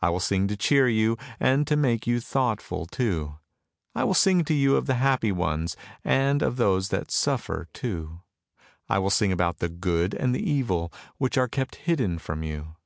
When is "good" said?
9.68-10.14